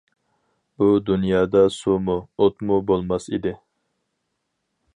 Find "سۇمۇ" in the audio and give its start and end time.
1.75-2.15